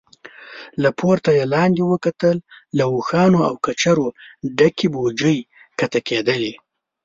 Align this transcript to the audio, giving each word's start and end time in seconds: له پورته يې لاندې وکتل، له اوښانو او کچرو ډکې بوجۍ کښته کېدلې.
له 0.81 0.89
پورته 0.99 1.29
يې 1.37 1.45
لاندې 1.53 1.81
وکتل، 1.91 2.37
له 2.77 2.83
اوښانو 2.93 3.39
او 3.49 3.53
کچرو 3.65 4.07
ډکې 4.57 4.87
بوجۍ 4.93 5.37
کښته 5.77 5.99
کېدلې. 6.07 6.53